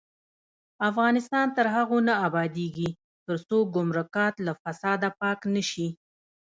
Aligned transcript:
افغانستان 0.89 1.47
تر 1.57 1.65
هغو 1.75 1.97
نه 2.07 2.13
ابادیږي، 2.27 2.89
ترڅو 3.27 3.57
ګمرکات 3.75 4.35
له 4.45 4.53
فساده 4.61 5.09
پاک 5.21 5.39
نشي. 5.55 5.87